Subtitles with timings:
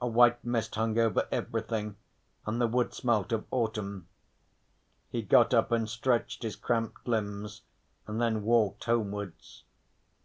[0.00, 1.96] A white mist hung over everything
[2.46, 4.06] and the wood smelt of autumn.
[5.08, 7.62] He got up and stretched his cramped limbs,
[8.06, 9.64] and then walked homewards.